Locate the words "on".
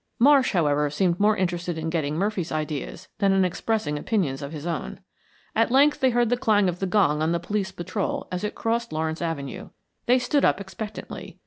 7.21-7.33